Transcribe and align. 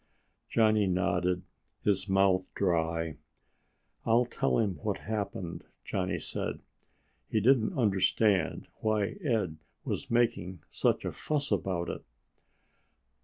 Johnny 0.49 0.87
nodded, 0.87 1.43
his 1.83 2.09
mouth 2.09 2.47
dry. 2.55 3.17
"I'll 4.03 4.25
tell 4.25 4.57
him 4.57 4.77
what 4.77 5.01
happened," 5.01 5.63
Johnny 5.85 6.17
said. 6.17 6.59
He 7.29 7.39
didn't 7.39 7.77
understand 7.77 8.67
why 8.79 9.17
Ed 9.23 9.57
was 9.85 10.09
making 10.09 10.63
such 10.71 11.05
a 11.05 11.11
fuss 11.11 11.51
about 11.51 11.87
it. 11.87 12.03